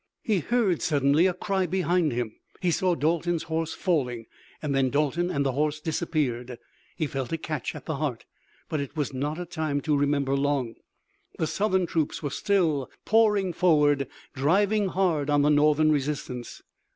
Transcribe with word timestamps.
He 0.23 0.39
heard 0.39 0.81
suddenly 0.81 1.27
a 1.27 1.33
cry 1.35 1.67
behind 1.67 2.11
him. 2.11 2.33
He 2.59 2.71
saw 2.71 2.95
Dalton's 2.95 3.43
horse 3.43 3.75
falling, 3.75 4.25
and 4.59 4.73
then 4.73 4.89
Dalton 4.89 5.29
and 5.29 5.45
the 5.45 5.51
horse 5.51 5.79
disappeared. 5.79 6.57
He 6.95 7.05
felt 7.05 7.31
a 7.31 7.37
catch 7.37 7.75
at 7.75 7.85
the 7.85 7.97
heart, 7.97 8.25
but 8.67 8.79
it 8.79 8.97
was 8.97 9.13
not 9.13 9.37
a 9.39 9.45
time 9.45 9.79
to 9.81 9.95
remember 9.95 10.35
long. 10.35 10.73
The 11.37 11.45
Southern 11.45 11.85
troops 11.85 12.23
were 12.23 12.31
still 12.31 12.89
pouring 13.05 13.53
forward 13.53 14.07
driving 14.33 14.87
hard 14.87 15.29
on 15.29 15.43
the 15.43 15.49
Northern 15.49 15.91
resistance. 15.91 16.63